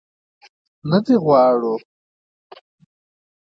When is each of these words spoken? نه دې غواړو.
نه 0.89 0.97
دې 1.05 1.15
غواړو. 1.23 1.75